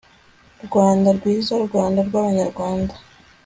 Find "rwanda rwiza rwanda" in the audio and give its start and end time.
0.65-1.99